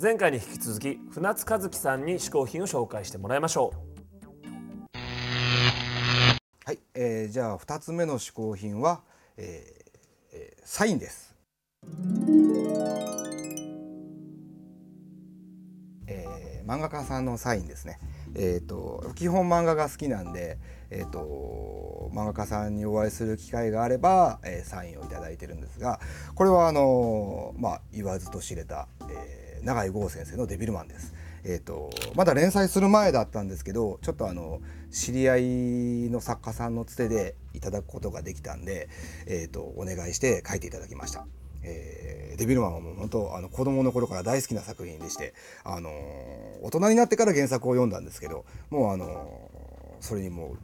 [0.00, 4.98] 前回に引き続き船津和樹さんに嗜好品を紹介してもらいましょう
[6.64, 9.00] はい、えー、じゃあ2つ目の嗜好品は、
[9.36, 9.98] えー
[10.34, 11.34] えー、サインです。
[16.06, 17.98] えー、漫画家さんのサインですね。
[18.36, 20.58] えーと、基本漫画が好きなんで、
[20.90, 25.98] えーと、漫画家さんにお会いする機会があれば、えー、サインを頂いてるんですが
[26.34, 31.14] これはあのー、まあ、言わずと知れた、えー、永井剛先生の「デビルマン」です。
[31.44, 38.88] えーと、まだ連載する前だったんですけどちょっとあの知り合いの作家さんのつてでいただくことができたんで、
[39.26, 41.26] えーとお願いして書いていただきました。
[41.62, 45.34] えー、デビルマンはもう本当あの子供の頃から大好きな作品でして、
[45.64, 45.92] あのー、
[46.62, 50.58] 大人になってから原作を読んだんですけどもうあのー、それにもう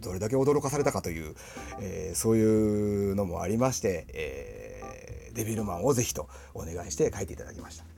[0.00, 1.34] どれだけ驚かされたかという、
[1.80, 7.93] えー、そういうのもありまして、えー、デビルマンをぜひとお願いして書いていただきました。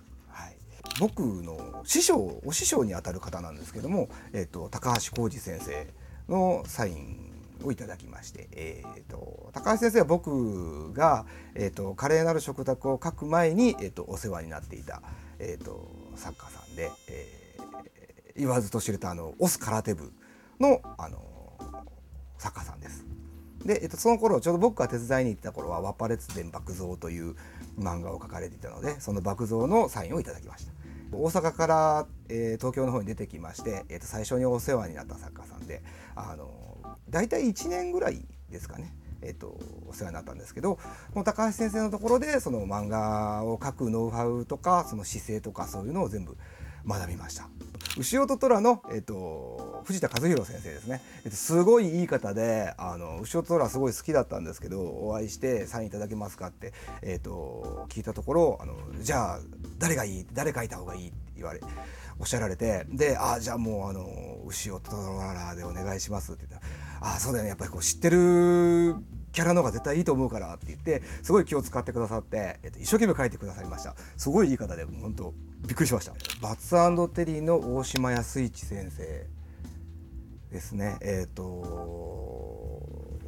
[0.99, 5.87] 僕の師匠お師匠にあたる方なんですけども、えーと高橋浩二先生
[6.29, 7.27] のサイン
[7.65, 15.03] をいただきまして、えーと、高橋先生は僕が、えーと、華麗なる食卓を書く前に、えーと、お世話になっていた、
[15.39, 20.13] えー、と作家さんで、えー、言わずと知れたあのオス空手部
[20.61, 21.23] の、あの
[22.39, 23.05] 作家さんです。
[23.65, 27.35] で、えー、とその頃ちょうど僕が手伝いに行った頃は「ワッパ列伝爆蔵」という
[27.79, 30.73] 漫画を描かれていたのでその爆蔵のサインをいただきました。
[31.13, 35.83] 大阪から、えー、東京の方に出てきまして、えー、と最初にお世話になった作家さんで
[36.15, 36.51] あの
[37.09, 38.95] 大体1年ぐらいですかね。
[39.23, 40.81] えーと、お世話になったんですけどこ
[41.17, 46.37] の高橋先生のところでその漫画を描くノウハウとかその姿勢とかそういうのを全部
[46.87, 47.49] 学びました。
[47.97, 56.73] 牛尾と虎の、えーと、藤田和弘先生ですね、えーと、すごいいい方であの牛尾と虎すごい好きだったんですけどお会いしてサインいただけますかって、
[57.03, 59.41] えー、と聞いたところあのじゃあ
[59.79, 60.27] 誰がいい？
[60.33, 61.09] 誰書いた方がいい？
[61.09, 61.61] って言われ
[62.19, 66.67] おっしゃられてで「あじゃあもうあの牛尾と虎でお願いします」って言った
[67.07, 67.51] らあそうだよね。
[67.51, 68.97] やっぱりこう知ってる
[69.37, 73.95] キャラの方が絶対いいと思うからって言ってすごい気を使ってくださって、えっと、一生懸命書いてくださいました。
[74.17, 75.35] すごいいい方で本当
[75.67, 76.15] びっくりしました。
[76.41, 76.71] バツ
[77.11, 79.27] テリーの大島康一先生
[80.51, 80.97] ですね。
[81.03, 81.45] えっ、ー、と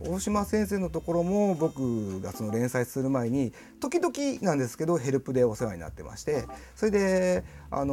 [0.06, 7.92] 大島先生のところも僕がその連載する前に時々なんですけどヘルプでお世話になってましてそれであの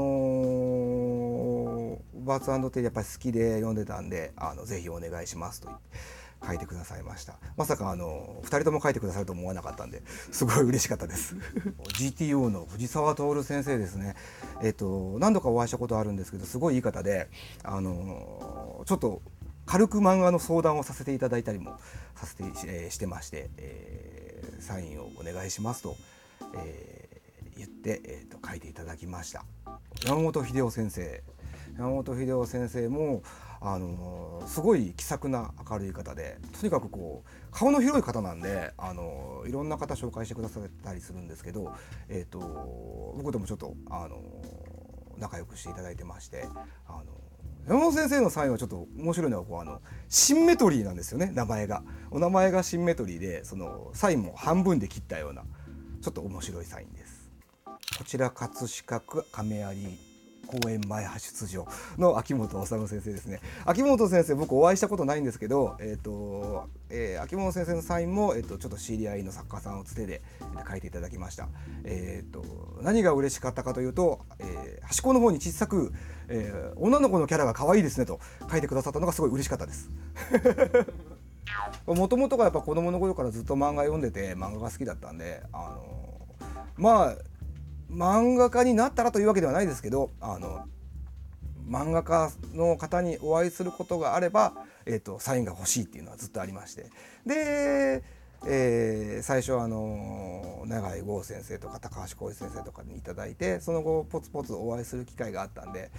[2.13, 6.24] バーツテリーやっぱり好きで読んでたんであのぜひお願いしますと言って。
[6.45, 7.37] 書いてくださいました。
[7.57, 11.35] まさかあの2人とも書いてくださると思わなかったんですごい嬉しかったです。
[11.97, 14.15] GTO の藤沢徹先生ですね。
[14.61, 17.29] えっ、と何度かお会いしたことあるんですけどすごいいい方で
[17.63, 19.21] あのちょっと
[19.65, 21.77] 軽く漫画の相談をさせていただいたりも
[22.15, 25.97] させて、えー、してまして、えー、サインをお願いしますと、
[26.55, 29.43] えー、言って、えーと、と書いていただきました。
[30.05, 31.23] 山本秀夫先生。
[31.77, 33.21] 山本秀夫先生も
[33.67, 41.73] あのすごい気さくな明るい方でとにかくこう顔の広い方なんであのいろんな方紹介してくださったりするんですけど、
[42.07, 42.39] えーと、
[43.17, 44.21] 僕ともちょっとあの
[45.17, 46.47] 仲良くしていただいてまして
[46.87, 47.05] あの
[47.67, 51.81] 山本先生のサインはちょっと面白いのはこうあのシンメトリーなんですよね名前が。
[52.11, 55.41] お名前がシンメトリーでそのサインも半分で切ったような
[56.01, 57.31] ちょっと面白いサインです。
[57.97, 60.14] こちら葛飾区亀有
[60.45, 61.67] 公演前派出場
[61.97, 63.39] の秋元治先生ですね。
[63.65, 70.21] 秋元先生僕お会いしたことないんですけど、えーとえー、秋元先生のサインも、えーと、ちょっと知り合いの作家さんをつてで
[70.69, 71.47] 書いていただきました、
[71.83, 72.43] えーと、
[72.81, 75.93] 何が嬉しかったかというと、えー、端っこの方に小さく、
[76.27, 78.19] えー、女の子のキャラが可愛いですねと
[78.49, 79.89] 書いてくださったのがすごい嬉しかったです。
[81.85, 86.25] もともとがやっぱ子供の頃からずっと漫画読んでて漫画が好きだったんであの
[86.77, 87.15] まあ
[87.91, 90.65] 漫画家になったらというわけではないですけどあの
[91.69, 94.53] 漫画家の方にお会いすることがあれば、
[94.85, 96.91] えーと、サインが欲しいっていうのはずっとありまして。
[97.25, 98.03] で、
[98.47, 105.89] えー、最初あの永井剛先生とか高橋浩一先生とかに頂いてその後ポツポツお会いする機会があったんで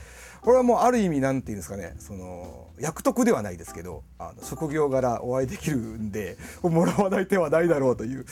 [0.42, 8.24] これはもうある意味何て言うんですかねその役得ではないですけどあの職業柄お会いできるんでもらわない手はないだろうという、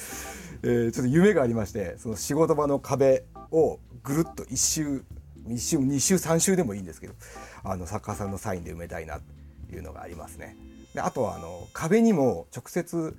[0.63, 5.05] えー、ちょっと夢がありましてその仕事場の壁をぐるっと1周
[5.47, 7.15] 1周2周3周でもいいんですけど
[7.63, 9.21] あの作家さんのサインで埋めたいなっ
[9.69, 10.57] ていうのがありますね。
[10.95, 13.17] であとはあの壁にも直接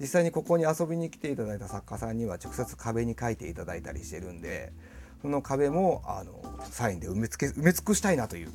[0.00, 4.72] 実際にここに遊びに来ていただいた作家さんには直接壁に書いていただいたりしてるんで
[5.22, 6.40] その壁もあの
[6.70, 8.52] サインで埋め付け埋め尽くしたいなという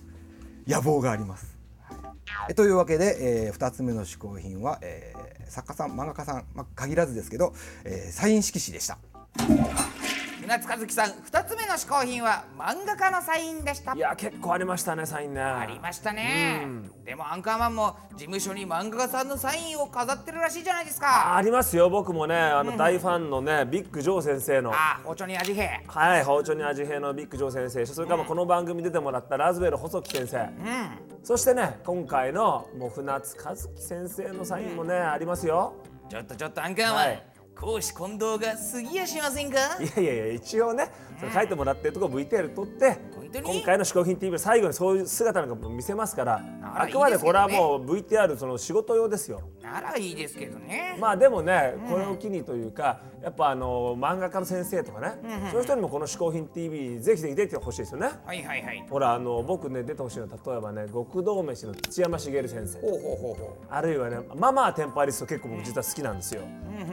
[0.67, 1.57] 野望があります。
[2.25, 7.53] はい、というわけで、えー、2つ目の嗜好品は、えー、作家さん漫画家さん、まあ、限らずですけど、
[7.83, 8.97] えー、サイン色紙でした。
[10.43, 13.93] 船津和樹さん2つ目の嗜好品は漫画家のサインでした。
[13.93, 15.41] いや結構ありましたねサインね。
[15.41, 16.67] ありましたね。
[17.05, 21.37] でもアンカーマンも事務所に漫画家さんのサインを飾ってるらしいじゃないですか。
[21.37, 21.89] ありますよ。
[21.89, 24.73] 僕もねあの大ファンのねビッグジョー先生の。
[24.73, 27.85] あ包丁に味変はい包丁に味変のビッグジョー先生。
[27.85, 30.49] それからまあこの番組出てもらったラズベル細木先生、
[31.23, 35.73] そしてね今回のもう船津和樹先生のサインもね、ありますよ。
[36.09, 37.23] ちょっとちょっとアンカーマン、はい
[37.55, 39.57] 講師近藤が過ぎやしませんか？
[39.79, 40.89] いやいやいや一応ね、
[41.33, 42.97] 書いてもらってるとこ VTR 撮って
[43.43, 49.41] 今回の「嗜好品 TV」の最後にそういう姿なんかも見せますからあくまでこれはもう VTR その仕事用ですよ。
[49.61, 50.97] ならいいですけどね。
[50.99, 55.13] まあでもねこれを機にというかやっぱあの漫画家の先生とかね
[55.51, 58.09] そういう人にもこの「嗜好品 TV」ぜひぜひ出てほしいですよね。
[58.25, 58.85] はいはいはい。
[58.89, 66.41] ほらあの僕ね出てほしいのは例えばね極道飯の土山茂先生ほうほうほうほあるいはねママはテンパリスト結構僕実は好きなんですよ。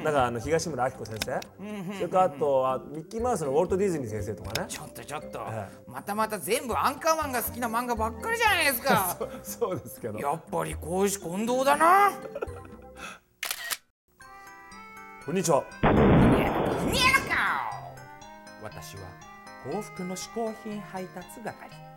[0.05, 1.41] だからあの東村明子先生。
[1.97, 4.67] それからあとはミッキーマウスのウォルト・ディズニー先生とかね。
[4.67, 9.17] うちょっとちょっと、えまたまた全部アンカーマンが好きな漫画ばっかりじゃないですか。
[9.43, 10.19] そうですけど。
[10.19, 12.13] やっぱり講師近藤だな。
[15.25, 15.65] こんにちは。
[18.63, 19.03] 私は
[19.73, 21.91] 幸福の嗜好品配達係。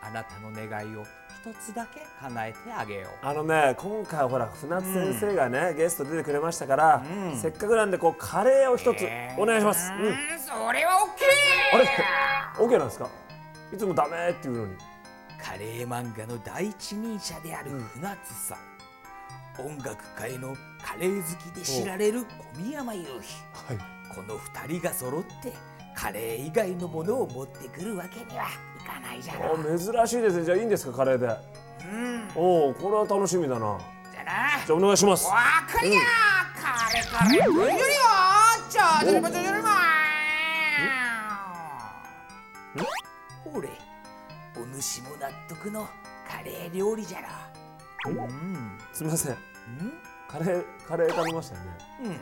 [0.00, 1.06] あなたの願いを一
[1.54, 3.26] つだけ叶えてあげよう。
[3.26, 7.02] あのね今回はほら船津先生がね、ゲスト出てくれましたから、
[7.40, 9.06] せっかくなんでこうカレーを一つ
[9.38, 10.06] お願いします、うん。
[10.06, 13.08] うんそれはオッケーあれ？OK なんですか？
[13.72, 14.76] いつもダメって言うのに。
[15.40, 22.24] カレー漫画の第一人者である船津さん、音楽界のカレー好きで知られる
[22.56, 23.08] 小宮山雄飛。
[23.08, 23.78] はい。
[24.14, 25.52] この二人が揃って
[25.94, 28.48] カレー以外のものを持ってくるわけにはい
[28.88, 30.44] かないじゃろあ珍しいですね。
[30.44, 31.28] じゃあいいんですかカレーで。
[32.34, 33.78] おおこれは楽しみだな。
[34.12, 34.32] じゃな。
[34.66, 35.26] じゃあお願いします。
[35.26, 35.34] わ
[35.70, 36.00] かりや、
[36.54, 37.78] カレカレブリブリよ。
[38.70, 39.58] ちょちょちょちょちょ
[43.50, 43.68] ほれ
[44.56, 45.88] お主も納得の
[46.28, 47.28] カレー料理じゃろ
[48.92, 49.36] すみません
[50.28, 51.70] カレーカレー食べましたよね
[52.04, 52.20] うん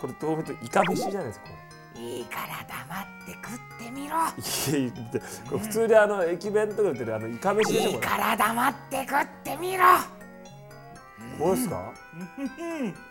[0.00, 1.52] これどう見てイカ飯じゃないですかこ
[1.96, 4.16] いいから黙って食ってみろ。
[4.72, 9.84] れいやいやこれ普通にあの駅弁とか売ってるあのイカ飯でしょいいから黙って食ってみろ。
[11.38, 11.92] これですか？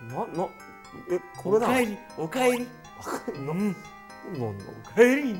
[0.09, 0.47] なな
[1.11, 1.67] えこれだ。
[1.67, 1.97] おかえり。
[2.17, 2.67] おかえり。
[3.45, 3.75] ななんだ
[4.35, 5.39] おかえり。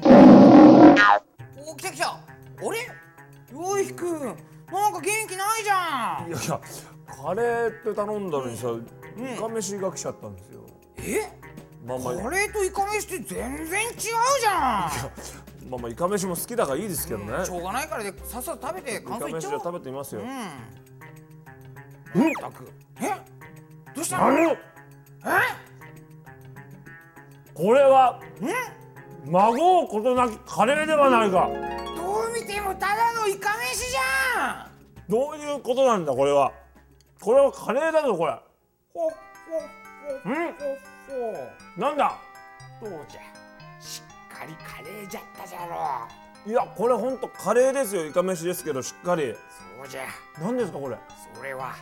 [1.66, 2.10] お来た来た。
[2.12, 2.18] あ
[2.62, 2.90] れ？
[3.54, 4.20] よいひくん。
[4.20, 6.30] なんか元気ないじゃん。
[6.30, 6.60] いやいや
[7.24, 8.68] カレーって頼んだのにさ、
[9.18, 10.62] イカ飯が来ちゃったんですよ。
[10.98, 11.43] え？
[11.86, 12.16] まあまあ。
[12.16, 14.52] カレーとイカ飯って全然違うじゃ
[15.70, 19.56] まあまあイカ飯も好きだからいいですけどね、んしょうがないからでさっさと食べてイカ感想言っちゃおう。
[19.56, 20.24] 飯じゃ食べてみますよ、う
[22.20, 22.34] ん。
[22.36, 22.72] たく。
[23.02, 23.10] え？
[23.96, 24.32] どうしたの？
[24.32, 24.58] 何？
[27.54, 28.20] これは
[29.26, 31.50] 孫をことなきカレーではないか。
[31.96, 34.72] どう見てもただのイカ飯じゃん。
[35.10, 36.52] どういうことなんだこれは。
[37.22, 38.32] これはカレーだぞこれ
[38.94, 39.14] ほほほん
[40.24, 40.30] ほ
[41.14, 42.18] ほなんだ？
[42.82, 43.22] どうじゃ。
[43.80, 44.02] し
[44.34, 46.08] っかりカレーじゃったじゃろ。
[46.46, 48.06] いやこれほんとカレーですよ。
[48.06, 49.34] イカ飯ですけどしっかり。
[49.78, 50.02] そうじゃ。
[50.42, 50.98] 何ですかこれ？
[51.36, 51.76] それは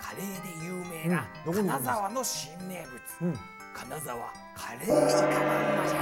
[0.00, 3.38] カレーで有名な金沢の新名物、うん。
[3.74, 5.98] 金沢カレーイカまんまじゃ。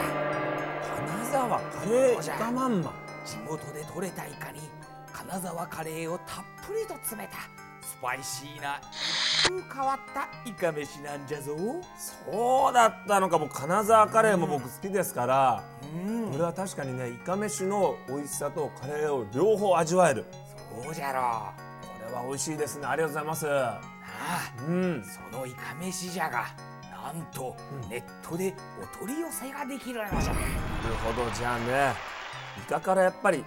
[1.07, 2.93] 金沢カレーイカまんま
[3.25, 4.61] 地元で採れたイカに
[5.13, 7.37] 金沢カレーをたっぷりと詰めた
[7.83, 8.81] スパイシーな
[9.73, 11.57] 変わったイカ飯なんじゃぞ。
[11.97, 13.39] そうだったのか。
[13.39, 15.63] 僕金沢カレーも僕好きですから、
[16.31, 20.25] これは確かにねイカ飯の美味しさとカレーを両方味わえる。
[20.83, 21.53] そうじゃろ。
[21.83, 22.87] これは美味しいですね。
[22.87, 23.47] ありがとうございます。
[23.47, 23.81] なあ。
[24.69, 25.05] うん。
[25.05, 26.47] そのイカ飯じゃが
[26.91, 27.57] なんと
[27.89, 30.33] ネットでお取り寄せができるのじゃ。
[30.33, 30.47] なる
[31.05, 31.31] ほど。
[31.31, 31.95] じゃあね
[32.59, 33.45] イカからやっぱり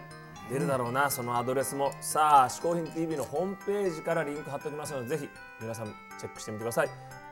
[0.50, 1.94] 出るだろうな、そのアドレスも。
[2.02, 5.30] さあ「嗜好品 TV」のホームページからリンク貼っておきますのでぜひ
[5.62, 6.90] 皆さんチェックしてみてください。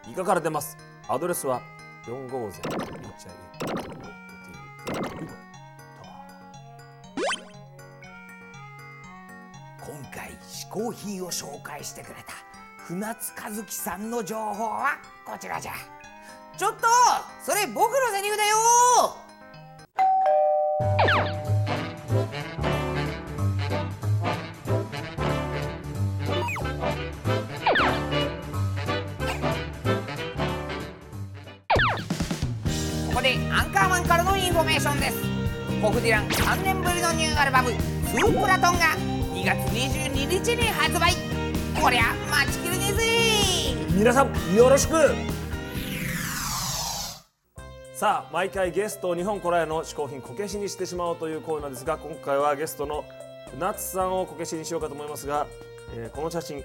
[0.08, 0.78] イカから出ます。
[1.08, 1.62] アドレスは
[2.06, 2.62] 450HIA
[9.80, 12.34] 今回嗜好品を紹介してくれた
[12.78, 15.74] 船津和樹さんの情報はこちらじゃ
[16.58, 16.88] ちょっと
[17.44, 18.58] それ僕のセリフだよ
[34.58, 35.18] フォメーションです。
[35.84, 37.70] コフディラン3年ぶりのニューアルバム
[38.10, 38.96] 「スープラトン」が
[39.36, 41.14] 2月22日に発売。
[41.80, 43.04] こりゃ待ちきれねえぜ。
[43.92, 45.14] 皆さんよろしく。
[47.94, 53.06] さあ毎回ゲストを日本古来の嗜好品こけしにしてしまおうというコーナーですが今回はゲストの
[53.52, 55.46] 船津さんをこけしにしようかと思いますが、
[55.96, 56.64] えーこの写真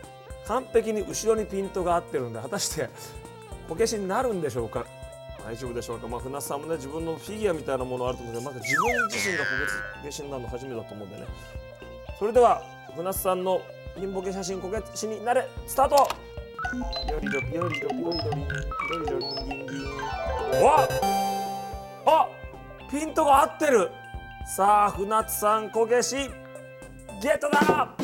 [0.48, 2.88] 完璧に後ろにピントが合ってるんで果たして
[3.68, 4.86] こけしになるんでしょうか？
[5.44, 9.50] 大丈夫でしょうか、まあ、船津さんもね自分のフィギュアみたいなものあると思うんでまず自分自身がこ
[10.04, 11.24] けしになるの初めてだと思うんでね。
[12.18, 12.62] それでは
[12.94, 13.60] 船津さんの
[13.96, 15.96] ピンボケ写真こけしになれスタート！
[15.96, 16.06] よ
[17.20, 18.46] りどりよりどりよりどりよ
[19.00, 19.74] りどりギンギ
[20.60, 20.62] ン。
[20.64, 20.88] わ
[22.06, 22.28] あ
[22.90, 23.90] ピントが合ってる。
[24.56, 26.16] さあ船津さんこけし
[27.22, 27.94] ゲットだ！